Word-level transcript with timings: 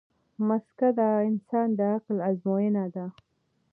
مځکه 0.47 0.87
د 0.99 1.01
انسان 1.29 1.67
د 1.77 1.79
عقل 1.93 2.17
ازموینه 2.29 2.85
ده. 2.95 3.05